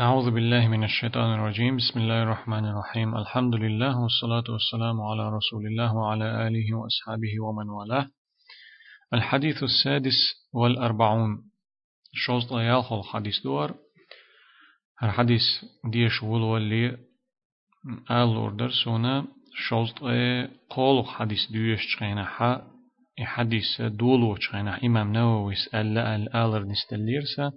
[0.00, 1.76] أعوذ بالله من الشيطان الرجيم.
[1.76, 3.16] بسم الله الرحمن الرحيم.
[3.16, 8.06] الحمد لله والصلاة والسلام على رسول الله وعلى آله وأصحابه ومن والاه.
[9.14, 10.18] الحديث السادس
[10.52, 11.42] والأربعون.
[12.12, 13.74] شوز يالخ الحديث دور
[15.02, 15.42] الحديث
[15.84, 16.86] ديش ولو اللي
[18.10, 19.24] آل أوردر سونا.
[19.68, 19.92] شوز
[20.70, 22.62] قول حديث ديش چخينا حا
[23.20, 27.52] حديث دولو چخينا إمام نووي سأل الآلر نستليرسا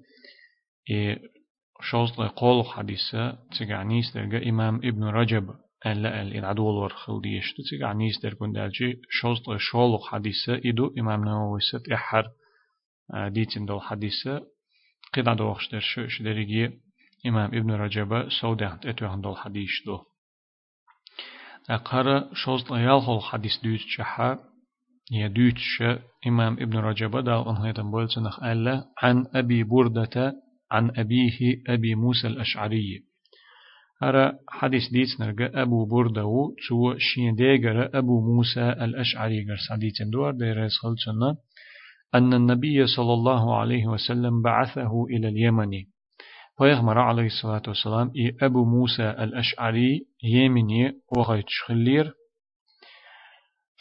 [1.89, 5.55] شوز قول حديثة تجعنيس درجة إمام ابن رجب.
[5.85, 12.27] ألا العدول ورخل ديش تجعنيس در كندالجي شوز شول حديثة إدو إمام نووي ست إحر.
[13.27, 14.41] ديتن دول حديثة.
[15.13, 16.71] قد عدوخش در شوش درجي
[17.25, 19.99] إمام ابن رجب سودان اتوهن دول حديث دو.
[21.69, 24.39] أقرأ شوز يالخل حديث دوت شحر
[25.11, 25.83] يا دوتش
[26.27, 30.33] إمام ابن رجب دال أنهيتن بولتنخ ألا عن أبي بردة
[30.73, 33.03] عن أبيه أبي موسى الأشعري.
[34.03, 39.43] أرى حديث ديت نرجع أبو بردو تو شين ديجر أبو موسى الأشعري.
[39.43, 41.35] جر سعديت دوار دير خلصنا
[42.15, 45.71] أن النبي صلى الله عليه وسلم بعثه إلى اليمن.
[46.57, 52.13] فيغمر عليه الصلاة والسلام إي أبو موسى الأشعري يمني وغيت شخلير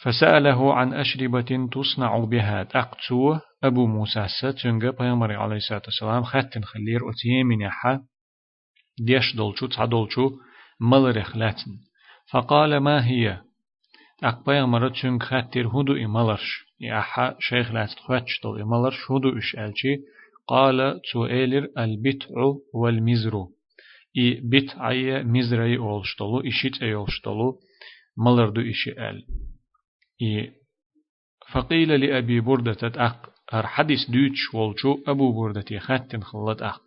[0.03, 3.37] فسأله عن أشربة تصنع بها تقتو.
[3.63, 7.99] أبو موسى ستنجا بيامر عليه الصلاة والسلام خاتن خلير أتيمين يحا
[8.99, 10.31] ديش دولشو تعدولشو
[10.79, 11.71] ملرخ لاتن
[12.31, 13.41] فقال ما هي؟
[14.23, 19.95] أق بيامر تنج خاتر هدو إمالرش يحا شيخ لاتن خواتش دول إمالرش هدو إش ألشي
[20.47, 22.27] قال تؤيلر البتع
[22.73, 23.51] والمزرو
[24.17, 27.59] إي بتعي مزري أولشتلو إشيت أي أولشتلو
[28.17, 29.25] ملردو إشي أل
[31.51, 36.81] فقيل لأبي بردة أق هر حديث دوتش والشو أبو بردة خاتن خلت أق.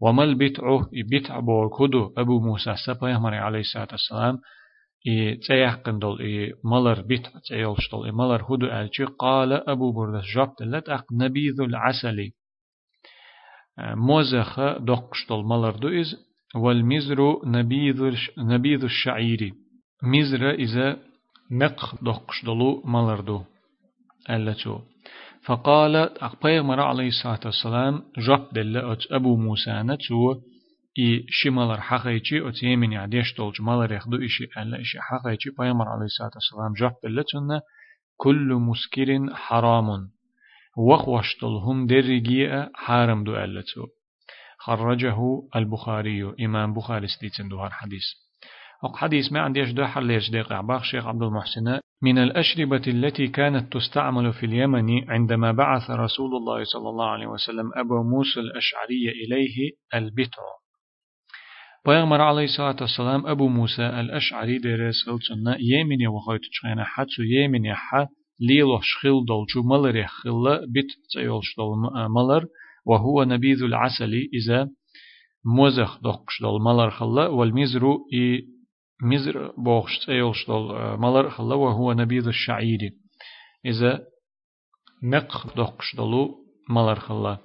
[0.00, 0.80] وما البتع؟
[1.12, 4.38] بتع بور كدو أبو موسى سبا يهمر عليه الصلاة والسلام.
[5.06, 10.22] إي تيحقن دول إي ملر بتع تيولش دول إي ملر هدو ألشي قال أبو بردة
[10.34, 12.30] جبت لت أق نبيذ العسل.
[13.78, 16.16] موزخ دقش دول ملر دو إز.
[16.54, 19.52] والمزر نبيذ نبيذ الشعير.
[20.02, 21.09] مزر إذا
[21.52, 23.44] نق دقش دلو ملردو.
[24.30, 24.80] ألتو.
[25.44, 30.34] فقال أقبيغمر عليه الصلاة والسلام جب دل أبو موسى نتو
[30.98, 35.50] إي شمالر حقيقي أتيمين عديش دولج مالر يخدو إشي ألا إشي حقيقي.
[35.58, 37.60] بيغمر عليه الصلاة والسلام جب دل
[38.16, 39.88] كل مسكر حرام.
[40.76, 43.86] وخوش دلهم درجي حارم دو ألتو.
[44.58, 45.18] خرجه
[45.56, 48.04] البخاري إمام بخاري ستيتن دوهر حديث.
[48.94, 51.80] حديث ما عنديش ده حليش دقيق عباق شيخ عبد المحسن.
[52.02, 57.70] من الأشربة التي كانت تستعمل في اليمن عندما بعث رسول الله صلى الله عليه وسلم
[57.76, 60.42] أبو موسى الأشعري إليه البتع
[61.86, 68.08] بيغمر عليه الصلاة والسلام أبو موسى الأشعري درس خلصنا يمن وخيت تشغينا حتى يمن يحا
[68.40, 71.78] ليلو شخل دولجو ملر يخل بت تيولش دول
[72.10, 72.44] ملر
[72.86, 74.68] وهو نبيذ العسل إذا
[75.44, 78.46] موزخ دقش دول ملر خلا والمزرو إي
[79.02, 82.90] مزر بوخش تيولش دول ملر خلا وهو نبيذ الشعير.
[83.64, 84.00] إذا
[85.02, 86.34] نق دقش دولو
[86.70, 87.38] ملر خلا.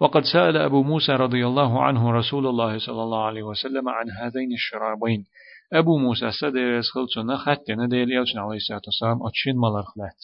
[0.00, 4.52] وقد سأل أبو موسى رضي الله عنه رسول الله صلى الله عليه وسلم عن هذين
[4.52, 5.24] الشرابين.
[5.72, 10.22] أبو موسى سدر خلصنا خط نديل يلشن عليه الصلاة والسلام أتشين ملر خلات.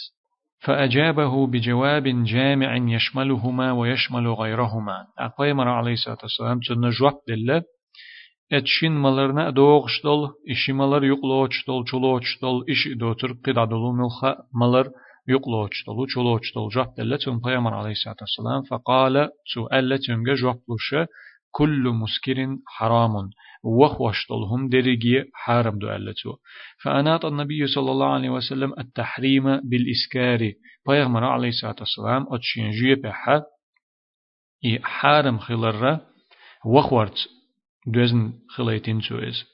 [0.60, 5.06] فأجابه بجواب جامع يشملهما ويشمل غيرهما.
[5.18, 7.62] أقيمر عليه الصلاة والسلام تنجوك دل
[8.52, 14.90] اتشين مالرنا دوغشتل إشي مالر يقلوشتل چلوشتل إشي دوتر قدادلو ملخا مالر
[15.28, 20.94] يقلوشتل چلوشتل جاب دل تن قيمر عليه الصلاة والسلام فقال سؤال تنجا جوكلوش
[21.50, 23.14] كل مسكر حرام
[23.64, 26.36] وخوشتلهم درجي حارم دو ألتو
[26.82, 30.52] فأناط النبي صلى الله عليه وسلم التحريم بالإسكار
[30.88, 33.42] بيغمر عليه الصلاة والسلام أتشين جيه بحا
[34.64, 36.00] إي حارم خلر
[36.66, 37.18] وخورت
[37.86, 39.44] دوزن خليتين سويز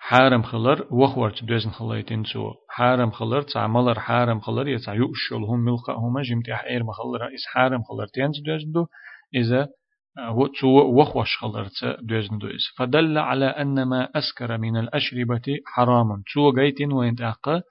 [0.00, 6.64] حارم خلر وخورت دوزن خليتين سو حارم خلر تعملر حارم خلر يتع يؤشلهم ملقاهما جمتح
[6.64, 8.86] إير مخلر إس حارم خلر تينز دوزن دو
[9.34, 9.68] إذا
[10.36, 16.22] وتو وخوش خلرت دوزن دوز فدل على أن ما أسكر من الأشربة حرام.
[16.34, 17.62] تو جيتين وين تأقى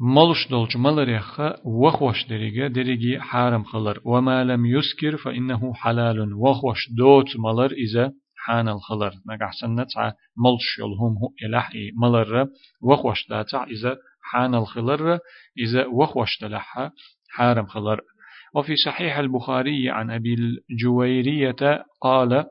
[0.00, 4.00] ملش دولج ملريخ وخوش دريجة دريجي حرام خلر.
[4.04, 6.34] وما لم يسكر فإنه حلال.
[6.34, 12.46] وخوش دوت ملر إذا حان الخلر نقع سنة ملش يلهم هو إلحي ملر.
[12.82, 15.18] وخوش داتع إذا حان الخلر
[15.58, 16.92] إذا وخوش دلحها
[17.30, 18.00] حارم خلر.
[18.54, 20.34] وفي صحيح البخاري عن أبي
[20.70, 22.44] الجويرية قال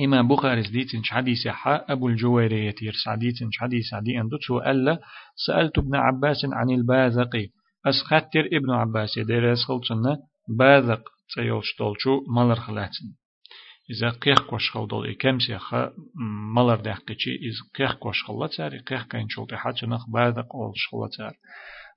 [0.00, 4.98] إمام بخاري ديتن حديث حا أبو الجويرية يرس ديتن حديث عدي أن دتسو ألا
[5.46, 7.30] سألت ابن عباس عن البازق
[7.86, 10.18] أسخطر ابن عباس يدير يسخلتنا
[10.48, 11.02] بازق
[11.34, 13.06] تيولش دولشو مالر خلاتن.
[13.90, 15.92] إذا قيخ كوش خلدول إكم سيخا
[16.54, 19.56] مالر دحقيتي إذا قيخ كوش خلاتار قيخ كاين شلطي
[19.86, 21.34] نخ بازق أولش خلاتار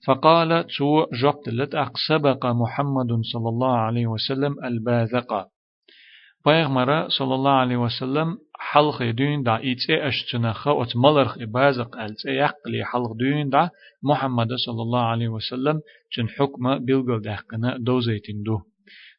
[0.07, 1.75] فقال تو جبت لت
[2.07, 5.47] سبق محمد صلى الله عليه وسلم البازق
[6.47, 8.37] پیغمبر صلی الله علیه وسلم
[8.71, 13.69] حلق دين دا إيتي أشتنخ وت ملرخ إبازق ألتي يقلي حلق دين دا
[14.03, 15.81] محمد صلى الله عليه وسلم
[16.17, 18.59] جن حكم بلغل دهقنا دوزيتين دو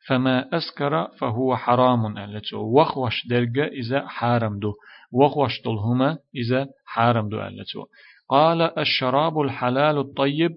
[0.06, 4.72] فما أسكر فهو حرام ألتو وخوش درجة إذا حارم دو.
[5.12, 7.84] وخوش هما إذا حارم دو ألتو
[8.28, 10.52] قال الشراب الحلال الطيب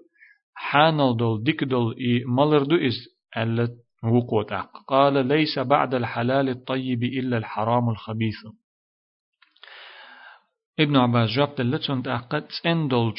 [0.54, 2.98] حانل دول ديك دول إي ملر دو إز
[3.38, 3.72] ألت
[4.04, 4.54] وقوت
[4.88, 8.36] قال ليس بعد الحلال الطيب إلا الحرام الخبيث.
[10.80, 13.18] ابن عباس جابت اللتون تأقد سن دولج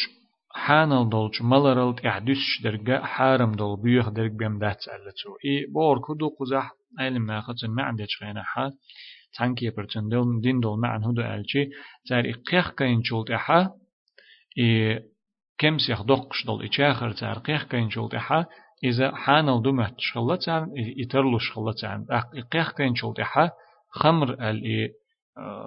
[0.54, 6.28] حانل دولج ملرلت اعدش درجة حارم دول بيخ درج بيم دات اللتو إي بور كدو
[6.28, 8.70] قزح علم ناخد ما عندش خينا حا
[9.38, 11.70] تانكي برتن دول دين دول معن هدو ألجي.
[12.08, 13.70] تار اقيخ كاين شولت إحا.
[14.58, 15.00] إي
[15.58, 18.46] كم سيخ دقش دول إچاخر تار قيخ كاين شولت إحا.
[18.84, 23.50] إذا حانل دمت شغلت عن يترلو شغلت عن إقيخ كين شغلت حا
[23.90, 24.88] خمر ال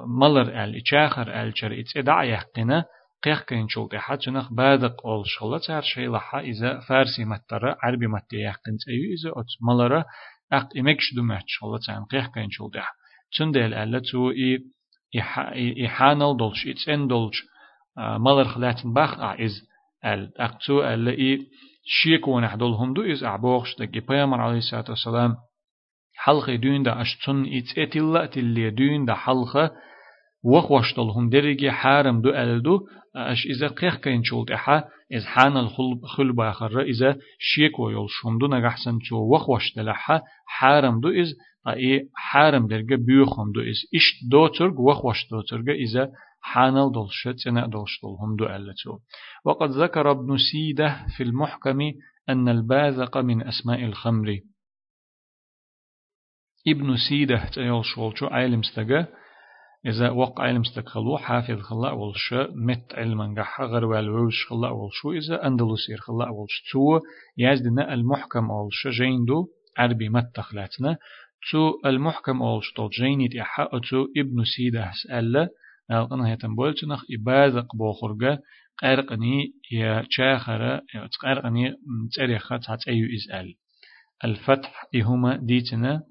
[0.07, 2.85] ملر ال إشاخر ال شر إتدع يحقنا
[3.23, 6.39] قيخ كين شغلت حا جنخ بادق أول شغلت عر شيء لحا.
[6.39, 10.03] إذا فارسي مترى عربي مت يحقن تأيو إذا أت ملر
[10.53, 12.93] أق إمكش دمت شغلت عن قيخ كين شغلت حا
[13.37, 14.59] تندل ألا تو إي
[15.85, 17.43] إحانل دولش إتسن دولش
[17.97, 19.67] ملر خلاتن باخ أعز
[20.05, 21.47] ال أقتو ألا إي
[21.85, 25.35] شيك ونحدل هم دو إز أعبوغش تكي بيامر عليه الصلاة والسلام
[26.15, 29.71] حلقة دون دا أشتن إتس إتلا تلي دون دا حلقة
[30.43, 32.79] وخوشتل هم درجة حارم دو ألدو
[33.15, 34.83] أش إذا قيخ كين شولت إحا
[35.13, 41.35] إز حان الخل باخر إذا شيك ويول شندو نغحسن تو وخوشتل إحا حارم دو إز
[41.67, 46.11] أي حارم درجة بيوخم دو إز إش دو ترگ وخوش دو ترگ إذا
[46.45, 48.99] حانل دولشت سنة دولشتلهم دو ألتو
[49.45, 51.79] وقد ذكر ابن سيدة في المحكم
[52.29, 54.39] أن الباذق من أسماء الخمر.
[56.67, 59.07] ابن سيدة تيول شولشو عالم استجا
[59.85, 65.47] إذا وقع علم استقلو حافظ خلا ولش مت علما جح غير والوش خلا ولشو إذا
[65.47, 66.99] أندلسير خلا ولش تو
[67.37, 70.97] يزدنا المحكم ولش جيندو عربي مت خلاتنا.
[71.51, 75.49] تو المحكم ولش تو جينيت إحا تو ابن سيدة سأله
[75.89, 78.39] نالقنا هيتم بولتنخ إبادق بوخرجة
[78.81, 80.81] قرقني يا شاخرة
[81.23, 81.73] قرقني
[82.15, 83.55] تاريخة أيو إسأل
[84.23, 86.01] الفتح إهما ديتنا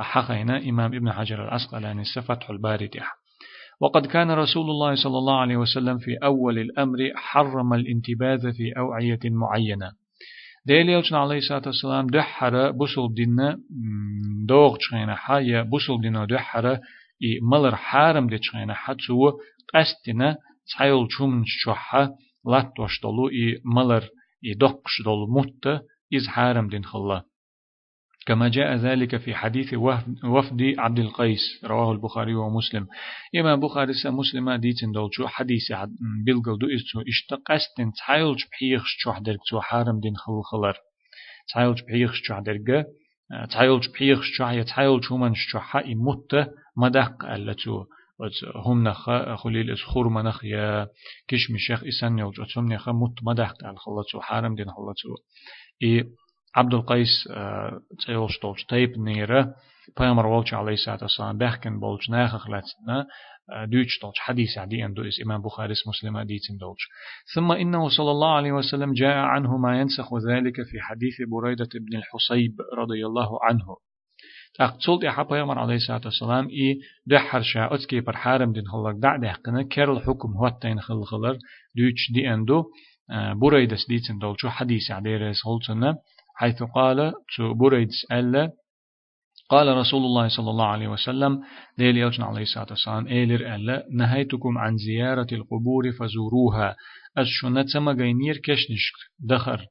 [0.00, 3.14] أحقينا إمام ابن حجر العسقلاني فتح الباري ديح
[3.80, 9.20] وقد كان رسول الله صلى الله عليه وسلم في أول الأمر حرم الانتباذ في أوعية
[9.24, 9.92] معينة.
[10.88, 13.58] يوجن عليه الصلاة والسلام دحر بسل دينا
[14.46, 14.76] دوغ
[15.14, 16.78] حايا بسل دينا دحر
[17.42, 19.38] ملر حارم دي تشغينا حتسو
[19.74, 20.36] قستنا
[20.72, 22.10] تحيل چومن شوحا
[22.46, 24.08] لات وشتلو إي ملر
[24.44, 25.66] إي دقش دول مت
[26.14, 27.24] إز حارم دين خلا
[28.26, 29.74] كما جاء ذلك في حديث
[30.24, 32.86] وفد عبد القيس رواه البخاري ومسلم
[33.36, 35.72] إما بخاري مسلم ديتن دولشو حديث
[36.26, 40.74] بلغل دو إستو اشتقستن تحيلج بحيخش شوح درك تو حارم دين خل خلر
[41.48, 42.86] تحيلج بحيخش شوح درك
[43.50, 46.34] تحيلج بحيخش شوح يتحيلج همان شوح إموت
[46.76, 47.84] مدق ألتو
[48.56, 50.88] هم نخ خليل اس خور منخ يا
[51.28, 55.08] كش مشيخ إسان يوج أتهم نخ مت مدح على خلصو حارم دين خلصو
[55.82, 56.04] إي
[56.56, 57.28] عبد القيس
[58.06, 59.54] تيولش تولش تيب نيرة
[59.98, 63.06] بيامر والش عليه الصلاة والسلام بحكن بولش ناخ خلاتنا
[63.66, 66.88] دوش تولش حديث عدي أن دوس إمام بخاري مسلم ديتن دولش
[67.34, 71.96] ثم إنه صلى الله عليه وسلم جاء عنه ما ينسخ ذلك في حديث بريدة بن
[71.98, 73.76] الحصيب رضي الله عنه.
[74.60, 79.16] أقصد إحا بيامر عليه الصلاة والسلام إي دحر شاء أتكي بر حارم دين خلق دع
[79.16, 81.38] دحقنا كر الحكم هو التين خل خلر
[81.76, 82.64] دوش دي أندو
[83.40, 85.94] بريدس ديتن دول شو حديث عدير سهولتنا
[86.36, 88.50] حيث قال شو بريدس ألا
[89.48, 91.40] قال رسول الله صلى الله عليه وسلم
[91.78, 96.76] ديل يوجن عليه الصلاة والسلام إيلر ألا نهيتكم عن زيارة القبور فزوروها
[97.72, 99.66] سما غينير كشنشك دخر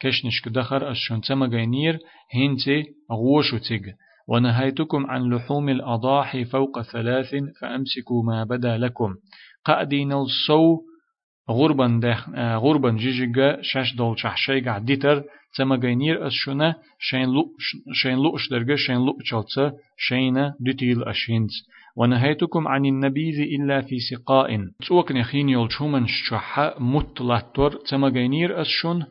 [0.00, 1.98] كشنشك دخر سما غينير
[2.34, 3.80] هنتي غوشو تيغ.
[4.28, 9.14] ونهيتكم عن لحوم الأضاحي فوق ثلاث فأمسكوا ما بدا لكم.
[9.64, 10.78] قادين الصو
[11.50, 12.28] غربا دخ
[12.64, 15.22] غربا جيجيغا شاش دول شحشيغا ديتر
[15.56, 17.44] تما غينير أشونا شين لو
[17.92, 21.50] شين لو أشدرغا شين لو تشالتsa شين ديتيل أشينز
[21.96, 24.68] ونهيتكم عن النبيذ إلا في سقاء.
[24.80, 29.06] تسوك نخين يولشومن شحا مطلاتور تمغينير أسشون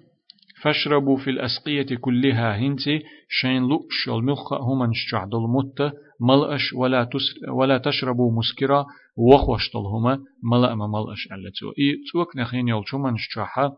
[0.61, 7.49] فاشربوا في الأسقية كلها هنتي شين لو شول ملخا هما شعد المت ملأش ولا تس
[7.49, 8.85] ولا تشربوا مسكرة
[9.17, 11.69] وخوش طلهما ملأ ما ملأش على تو.
[11.69, 13.77] إي توك نخين يول شومن شعها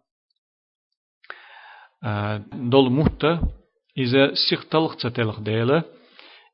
[2.04, 3.26] آه، دول مت
[3.98, 5.84] إذا سيختلق تتلق ديلة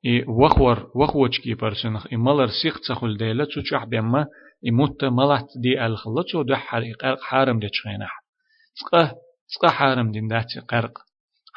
[0.05, 4.27] إي وخور وخوشكي برسنخ إي ملر سيختخل ديلة تشح بما
[4.65, 8.23] إي مت ملأت دي الخلطو دحر حرق حارم دي تشخينح.
[9.53, 10.95] سقا حارم دين دات قرق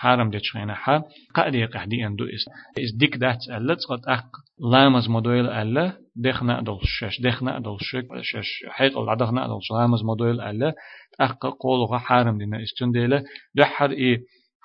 [0.03, 1.01] حرام دچ غینا حر
[1.35, 2.45] قادی قهدی اندو اس
[2.83, 4.31] از دیک دات الله قد اق
[4.73, 5.89] لامز مدویل الله
[6.25, 10.75] دخنا دل شش دخنا دل شش شش حيق ول عدخنا دل لامز مدویل الله
[11.19, 13.19] اق قول غ حرام دینا استون دیله
[13.57, 14.19] ده حر ای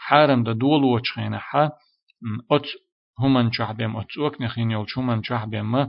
[0.07, 1.69] حرام د دول وچ غینا حر
[2.51, 2.67] ات
[3.21, 5.83] همان چحبم ات وک نخین یول چومن چحبم ما.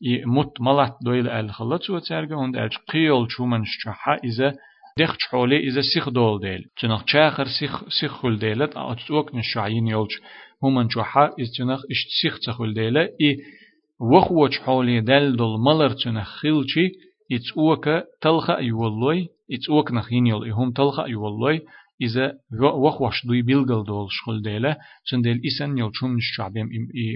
[0.00, 4.48] ای مت ملات دویل ال خلت و ترگه اون اج قیل چومن شحا ایزه.
[4.98, 6.64] دخ حولي إذا سيخ دول ديل.
[6.80, 10.20] تنخ شاخر سيخ سيخ خل ديلت أتوك نشعين يولش.
[10.62, 13.00] همان شحا إذا تنخ إش سيخ تخل ديلة.
[13.20, 13.36] إي
[14.00, 16.88] وخوش حولي دل دول ملر تنخ خلشي
[17.32, 17.88] إتوك
[18.20, 21.60] تلخا يولوي إتوك نخين يول إهم تلخا يولوي.
[22.02, 24.76] إذا وخ وش دوي بيلغل دول شغل ديلا
[25.10, 26.68] سن ديل إسن يلشون الشعبهم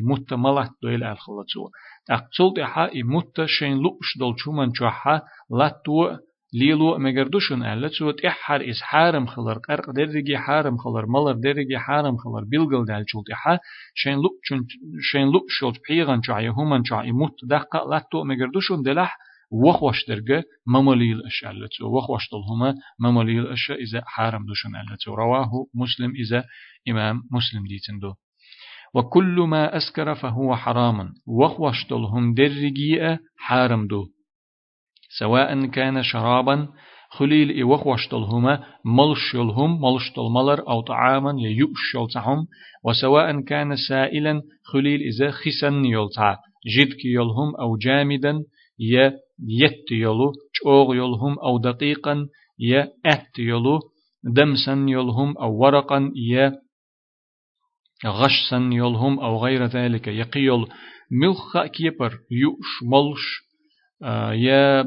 [0.03, 1.71] مت ملات دويل الخلطو
[2.11, 5.21] أقصل دحا مت شين لقش دول شومن جوحا
[5.51, 6.17] لاتو
[6.55, 12.17] ليلو مگردوشن ألا تسوت إحر إس حارم خلر قرق درجي حارم خلر ملر درجي حارم
[12.17, 13.59] خلر بيلغل دال شولت إحا.
[13.95, 14.67] شين لقشن
[15.01, 19.19] شين لقشولت بيغن جاي همان جاي مت دقا لاتو مگردوشن دلح.
[19.53, 26.13] وخوش درجة ممليل أش ألتو وخوش هما ممليل أش إذا حارم دوشن ألتو رواه مسلم
[26.17, 26.45] إذا
[26.89, 28.15] إمام مسلم ديتندو
[28.95, 34.07] وكل ما أسكر فهو حرام وخوش هم درجية حارم دو.
[35.19, 36.69] سواء كان شرابا
[37.11, 42.47] خليل إي وخوش هما ملش يلهم ملش ملر أو طعاما يؤش يلتهم
[42.85, 46.37] وسواء كان سائلا خليل إذا خسن يلتع
[46.77, 48.45] جدك يلهم أو جامدا
[48.79, 49.13] يا
[49.49, 52.27] يت يلو چوغ يلهم أو دقيقا
[52.59, 53.81] يا أت يلو
[54.25, 56.53] دمسا يلهم أو ورقا يا
[58.07, 60.67] غشسا يلهم أو غير ذلك يقيل
[61.11, 63.52] ملخ كيبر يوش ملش
[64.33, 64.85] يا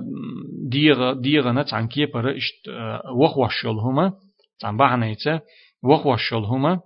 [0.70, 4.14] ديغ ديغ نت عن كيبر اشت آه وخوش يلهما
[4.64, 5.40] عن بعنيته
[5.84, 6.80] وخوش يلهما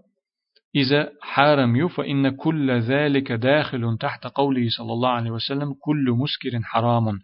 [0.75, 6.59] إذا حارم يو فإن كل ذلك داخل تحت قوله صلى الله عليه وسلم كل مسكر
[6.63, 7.19] حرام.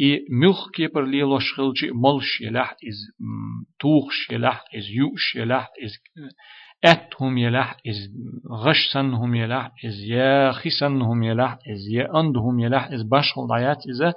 [0.00, 3.26] إي ملخ كيبر لي لوش خلجي ملش يلح إز
[3.80, 5.92] توخش يلح إز يوش يلح إز
[6.84, 8.10] أتهم يلح إز
[8.50, 14.14] غشسنهم يلح إز يا خسنهم يلح إز يا أندهم يلح إز باشخل دعيات إذا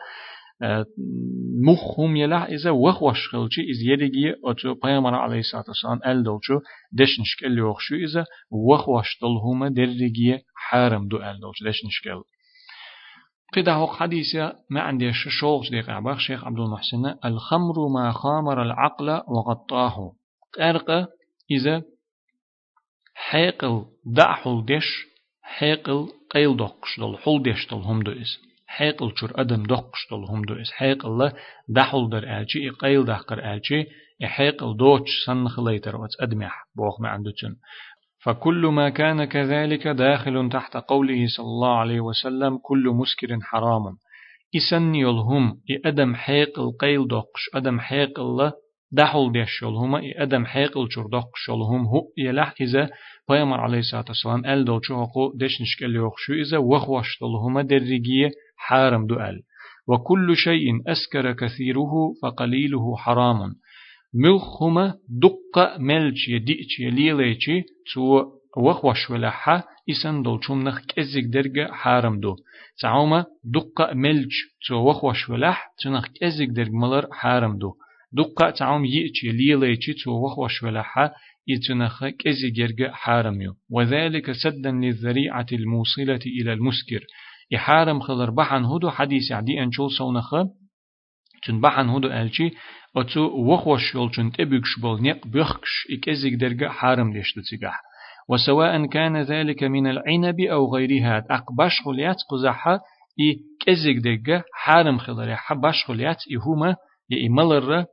[1.67, 6.59] مخهم يلح إذا وخوش خلجي إز يدقي أتو بيامر عليه الصلاة والسلام أل دولشو
[6.91, 12.24] دشنشك اللي وخشو إذا وخوش دلهما درقية حارم دو أل دولشو دشنشك اللي
[13.53, 19.09] قد هو حديثة ما عندي شوق ديق عباق شيخ عبد المحسن الخمر ما خامر العقل
[19.09, 20.13] وغطاه.
[20.59, 21.07] قرق
[21.51, 21.83] إذا
[23.17, 24.88] حيقل دعحل دش
[25.41, 30.24] حيقل قيل دقش دل حل دش دل هم دو إس حيقل شر أدم دقش دل
[30.29, 31.31] هم دو إس حيقل
[31.69, 33.86] دحل در ألشي قيل دحقر ألشي
[34.24, 37.33] حيقل دوش سن خليتر وات أدمح بوخ ما عنده
[38.24, 43.83] فكل ما كان كذلك داخل تحت قوله صلى الله عليه وسلم كل مسكر حرام
[44.55, 48.53] إسن يلهم إدم حيق القيل دقش أدم حيق الله
[48.91, 52.89] دحل ديش يلهم إدم حيق الجر دقش يلهم هو يلح إذا
[53.29, 59.08] بيامر عليه الصلاة والسلام أل دوشو هقو ديش نشكل يوخشو إذا وخوش دلهم درجية حارم
[59.08, 59.41] دو أل.
[59.88, 63.56] وكل شيء أسكر كثيره فقليله حرام.
[64.13, 67.46] ملخما دقة ملچ يديچ يليليچ
[67.94, 72.36] تو وخوش ولحا إسن دولچوم نخ كزيك درجة حارم دو.
[72.82, 74.34] تعوما دقة ملچ
[74.67, 77.74] تو وخوش ولح تنخ كزيك درج ملر حارم دو.
[78.17, 81.12] دقة تعوم يئچ يليليچ تو وخوش ولحا
[81.47, 87.01] يتنخ كزيك درجة حارم يو وذلك سدا للذريعة الموصلة إلى المسكر
[87.51, 90.36] يحارم خلر بحن هدو حديث عدي أنشول سونخ
[91.43, 92.50] تن بحن هدو ألشي
[92.97, 97.81] أتو وخوش يولشن تبكش بول نيق بخكش إكزيك درجة حارم ديشتو تسيقح
[98.29, 102.79] وسواء كان ذلك من العنب أو غيرها أقبش خليات قزحة
[103.19, 106.75] إي كزيك درجة حارم خلال حبش خليات إهما
[107.09, 107.86] يإملر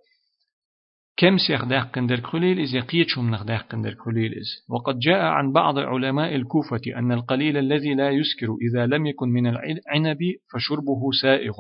[1.17, 5.53] كم سيخ داقن در خليل إز يقيتشم نخ داقن در خليل إز؟ وقد جاء عن
[5.53, 10.19] بعض علماء الكوفة أن القليل الذي لا يسكر إذا لم يكن من العنب
[10.53, 11.55] فشربه سائغ.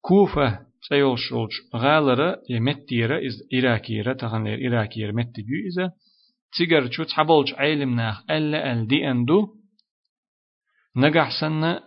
[0.00, 0.58] كوفة
[0.88, 5.92] سيول شولج غالرة يمتيرة إز إراكيرة تغنير إراكيرة متجو إذا
[6.56, 9.48] تيجر شو تحبولج عيلم ناخ ألا أل دي أندو.
[10.96, 11.80] نجح سنة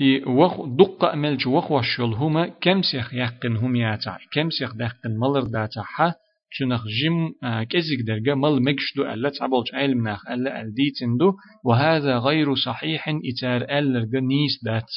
[0.00, 5.10] إي وخ دقة ملج وخ وشل هما كم سيخ يقن هم ياتع كم سيخ دقن
[5.18, 6.12] ملر داتا حا
[6.58, 7.32] تنخ جم
[7.70, 11.32] كزيك درجة مل مكشدو ألا تعبولج علم ناخ ألا الديتندو
[11.64, 14.90] وهذا غير صحيح إتار ألا نيس دات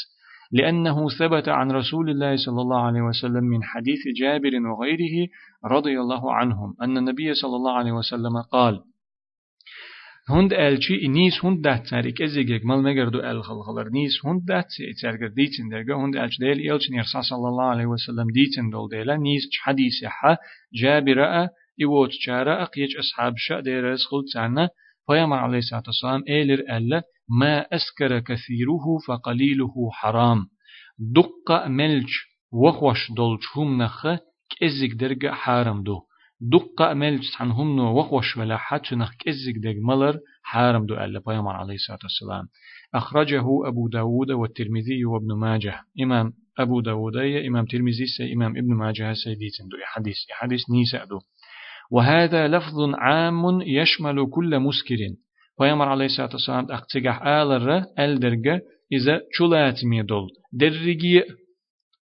[0.51, 5.27] لأنه ثبت عن رسول الله صلى الله عليه وسلم من حديث جابر وغيره
[5.65, 8.81] رضي الله عنهم أن النبي صلى الله عليه وسلم قال
[10.29, 14.41] هند الچی نیست هند ده تریک از یک مال مگر دو ال خلخلر نیست هند
[14.47, 18.27] ده تی ترگر دیتند درگه هند الچ دل ایل چنی رسال الله علیه و سلم
[18.27, 20.35] دیتند دل دل نیست چه حدیث ح
[20.71, 24.69] جابی را ایوت چاره اقیج اصحاب شا در از خل تنه
[25.07, 29.69] پیام علی سات صلیم ایلر ال ما اسکر کثیره فقلیله
[30.01, 30.47] حرام
[31.15, 32.11] دقق ملچ
[32.53, 34.19] وخوش دلچ هم نخه
[34.59, 36.06] کزیک درگه حرام دو
[36.41, 36.93] دقة
[37.41, 41.99] هم نو وخوش ولا حتى نخ كزك دق ملر حارم دو ألا بيامر عليه الصلاة
[42.03, 42.47] والسلام.
[42.95, 45.79] أخرجه أبو داود والترمذي وابن ماجه.
[46.01, 47.17] إمام أبو داود
[47.47, 49.77] إمام ترمذي سي إمام ابن ماجه سيديتن دو.
[49.85, 51.19] حديث حديث نيسا دو.
[51.91, 54.97] وهذا لفظ عام يشمل كل مسكر.
[55.59, 61.23] بيامر عليه الصلاة والسلام أختجح آلر ألدرجة إذا شلات ميدول درجي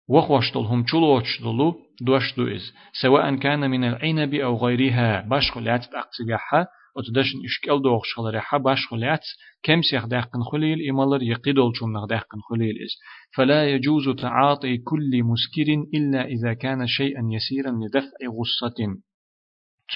[0.09, 2.73] وخوشتل هم شلوشتلو دوشتو إز.
[3.01, 9.25] سواء كان من العنب أو غيرها باش خليات أقصجحها وتدشن إشكال دوغ شغلرها باش خليات
[9.63, 12.95] كم سيخ داقن خليل إمالر يقيدول شون داقن خليل إز.
[13.35, 18.97] فلا يجوز تعاطي كل مسكر إلا إذا كان شيئا يسيرا لدفع غصة.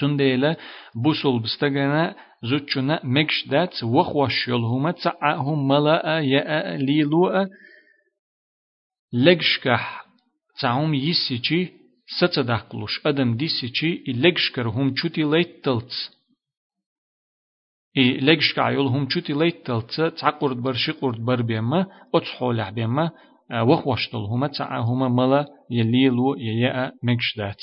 [0.00, 0.56] تنديلا
[0.94, 7.46] بوسول بستغنا زوتشنا مكش دات وخوش يلهما تعاهم ملاء يأ ليلوء
[10.54, 11.72] لجشكح تعهم يسيچي
[12.20, 16.10] ستصدقلوش أدم ديسيچي إلجشكر هم چوتي ليتلتس
[17.96, 23.10] إي لجشك عيول هم چوتي ليتلتس تعقرد برشي قرد بر بيما أتحولح بيما
[23.52, 27.62] وخوشتل هما تعا هما ملا يليلو ييا مكشدات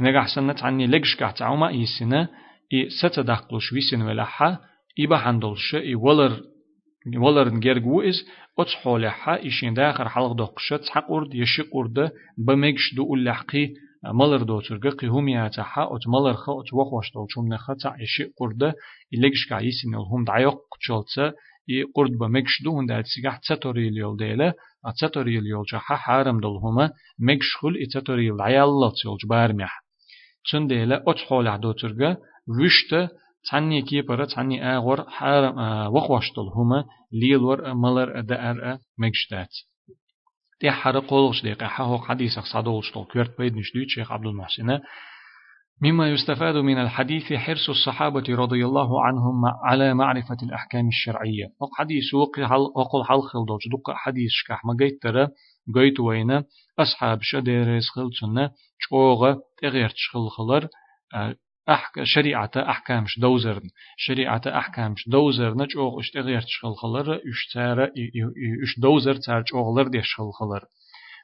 [0.00, 2.28] نجح سنة عني لجشك تعوما إيسنا
[2.72, 4.58] إي ستصدقلوش ويسن ولحا
[5.00, 6.51] إبا حندلش إي ولر
[7.16, 8.24] ولرن جرجو إز
[8.58, 13.68] أتس حولها إشين داخر حلق دقشت حق أرد يشق أرد بمجش دو اللحقي
[14.04, 18.42] ملر دو ترجع قهم ياتها أت ملر خا أت وخوش دول شوم نخا تع يشق
[18.42, 18.62] أرد
[19.14, 21.34] إلقش كعيسين الهم دعيق قشلت
[21.68, 24.52] ي قرد بمجش دو هند سيجح تسطري اليول ديلا
[24.86, 29.82] أتسطري اليول جها حارم دول هما مجش خل إتسطري العيال تيول جبارمح
[30.50, 32.16] تون ديلا أت حولها دو ترجع
[32.48, 33.08] وشته
[33.50, 35.58] تعني كي برا تعني آغور حرم
[35.94, 39.48] وخوشتل هما ليلور ملر دأر مجشتات
[40.60, 44.78] دي حر قولش دي قحه حديث صادولشتل كورت بيد نشدوت شيخ عبد المحسن
[45.82, 51.46] مما يستفاد من الحديث حرص الصحابة رضي الله عنهم على معرفة الأحكام الشرعية.
[51.60, 55.28] وحديث وقل حل خلدوش دق حديث شكح ما قيت ترى
[55.74, 56.42] قيت وين
[56.78, 60.68] أصحاب شدير خلتنا شوغة تغير تشخل خلر
[61.68, 63.68] أحك شريعة أحكامش دوزرن.
[63.96, 67.84] شريعة أحكامش دوزرن جوغ اشتغير تشخل خلر اشتار
[68.62, 70.64] إش دوزر تار جوغلر ديشخل خلر.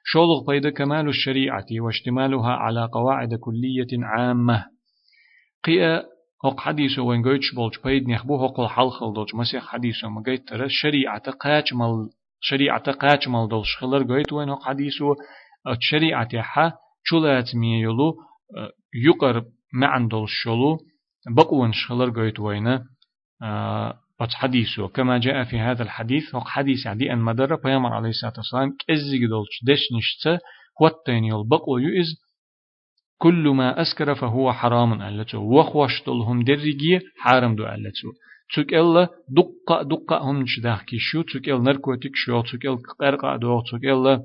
[0.05, 4.65] شولغ بيد كمال الشريعة واشتمالها على قواعد كلية عامة.
[5.65, 6.05] قيا
[6.45, 10.69] هق حديث وين قيتش بولج بيد نخبو هق الحل خلدوج مسيح حديث وما قيت ترى
[10.69, 12.09] شريعة قاچمل
[12.41, 14.95] شريعة قاچمل دولش خلر قيت وين هق حديث
[15.81, 16.73] شريعة حا
[17.11, 18.17] چولات ميولو
[18.95, 20.79] يقرب معن دول الشلو
[21.37, 22.85] بقون شغلر قويت وينا
[24.21, 24.89] بس حديثه.
[24.89, 29.29] كما جاء في هذا الحديث هو حديث عدي أن مدر بيامر عليه الصلاة والسلام كأزيق
[29.29, 30.39] دولش دش نشتا
[30.81, 32.29] واتين يلبقو يؤز
[33.19, 35.39] كل ما أسكر فهو حرام ألتو.
[35.39, 38.09] وخوش دولهم درجي حرام دو ألتو.
[38.55, 43.61] تك إلا دقة دقة هم نشداه كيشو تك إلا نركوتك شو تك إلا قرقة دو
[43.61, 44.25] تك إلا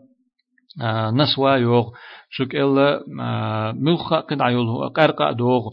[1.13, 1.91] نسوا يوغ.
[2.29, 3.03] شك إلا
[3.73, 5.69] ملخا قد عيوله قرقا دوغ.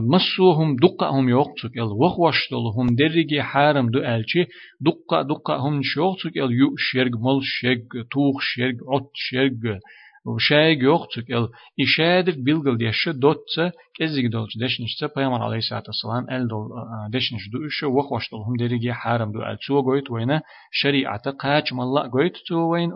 [0.00, 1.46] مسوهم دقهم يوغ.
[1.56, 4.44] شك إلا وخوشتلهم درجي حارم دو ألشي.
[4.80, 6.16] دقا دقا هم شوغ.
[6.18, 9.78] شك إلا يو شرق مل شرق توخ شرق عط شرق
[10.26, 11.06] وشايق يوغ.
[11.10, 11.48] شك إلا
[11.80, 16.68] إشادر بيلغل ديش دوتسا كزيق دولش دشنشتا بيامر عليه الصلاة والسلام أل دول
[17.10, 19.72] دشنش دوش وخوشتلهم درجي حارم دو ألشي.
[19.72, 22.92] وغويت وينا شريعة قاچ ملا غويت تو وين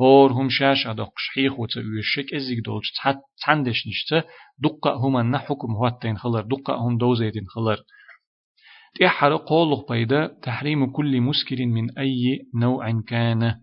[0.00, 2.92] هور هم شاش أدقش حيخ وتويشك إزيك دولش
[3.40, 4.22] تحندش نشتا
[4.58, 7.78] دقة هم حكم هواتين خلر دقة هم دوزيتين خلر
[9.00, 13.54] تحر قوله بيدا تحريم كل مسكر من أي نوع كان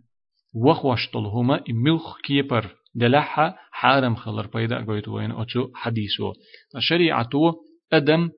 [0.56, 6.34] وخوشتل هما ملخ كيبر دلحة حارم خلر بيدا قويت وين أتو حديثو
[6.80, 7.54] شريعتو
[7.94, 8.30] أدم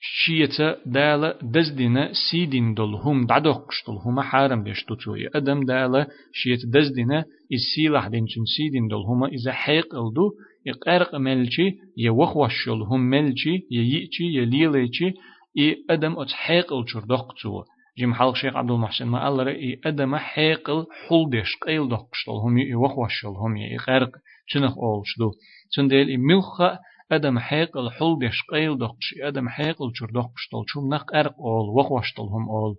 [0.00, 6.68] شيتا دالا دزدنا سيدين دول هم دعدوقش دول هما حارم ديش تتوي أدم دالا شيتا
[6.68, 10.32] دزدنا السيلح دين چن سيدين دول هما إذا حيق إلدو
[10.66, 15.14] يقارق ملچي يوخوشل هم ملچي ييئچي يليليچي
[15.58, 17.62] إي أدم أت حيق الچور دوقتو
[17.98, 22.58] جيم حلق شيخ عبد المحسن ما الله رأي أدم حيقل حل ديش قيل دوقشتل هم
[22.58, 24.10] يوخوشل هم يقارق
[24.50, 25.30] چنخ أولش دو.
[25.70, 26.78] چنديل إي ملخة
[27.12, 31.68] أدم حيقل حل ديش قيل دقش أدم حيقل شر دقش طل شوم نق أرق أول
[31.78, 32.74] وخوش هم أول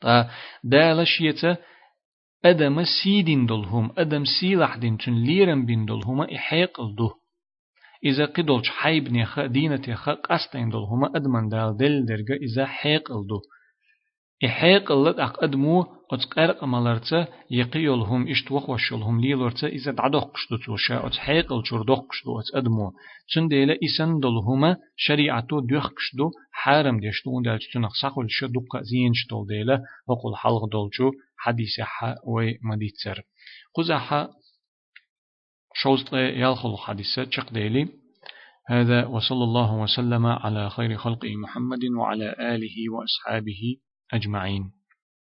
[0.00, 0.30] تا
[0.64, 1.56] دالا شيتا
[2.44, 7.10] أدم سيدين دلهم أدم سيلح دين تن ليرن بين دلهما إحيقل دو
[8.04, 13.40] إذا قدولش حيب نيخا دينة يخا قستين دلهما أدمن دال دل درجة إذا حيقل دو
[14.44, 21.52] إحيق اللت أق أدمو أتقرق مالرتا يقيولهم إشتوخ وشولهم ليلورتا إذا دعدوق قشتو توشا أتحيق
[21.52, 22.92] الشردوق قشتو أتأدمو
[23.34, 29.82] تنديلا إسان دلهما شريعتو دوخ قشتو حارم ديشتو دال تنق ساقل شدوق زين شتول ديلا
[30.08, 33.22] وقل حلق دولشو حديث حا وي مديتسر
[33.74, 34.28] قزحا
[35.74, 37.88] شوزت يالخل حديثة چق ديلي.
[38.68, 43.76] هذا وصلى الله وسلم على خير خلقه محمد وعلى آله وأصحابه
[44.12, 44.77] أجمعين.